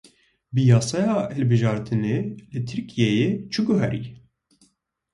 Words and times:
Bi 0.53 0.63
yasaya 0.69 1.15
hilbijartinê 1.35 2.17
li 2.51 2.59
Tirkiyeyê 2.67 3.29
çi 3.51 3.61
guherî? 3.67 4.03